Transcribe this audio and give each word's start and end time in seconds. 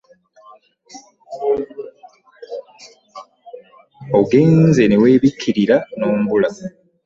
Ogenze 4.19 4.83
ne 4.87 4.97
weebikkirira 5.01 5.77
n'ombula. 5.97 6.49